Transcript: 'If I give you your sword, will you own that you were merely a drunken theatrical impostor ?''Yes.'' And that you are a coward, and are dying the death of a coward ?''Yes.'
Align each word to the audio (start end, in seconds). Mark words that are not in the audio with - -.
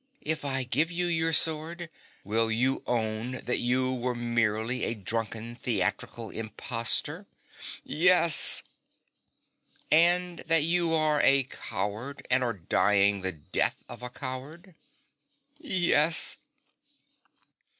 'If 0.33 0.43
I 0.43 0.63
give 0.63 0.89
you 0.89 1.05
your 1.05 1.31
sword, 1.31 1.87
will 2.23 2.49
you 2.51 2.81
own 2.87 3.33
that 3.43 3.59
you 3.59 3.93
were 3.93 4.15
merely 4.15 4.83
a 4.83 4.95
drunken 4.95 5.53
theatrical 5.55 6.31
impostor 6.31 7.27
?''Yes.'' 7.83 8.63
And 9.91 10.39
that 10.47 10.63
you 10.63 10.95
are 10.95 11.21
a 11.21 11.43
coward, 11.43 12.25
and 12.31 12.43
are 12.43 12.51
dying 12.53 13.21
the 13.21 13.31
death 13.31 13.83
of 13.87 14.01
a 14.01 14.09
coward 14.09 14.73
?''Yes.' 15.59 16.37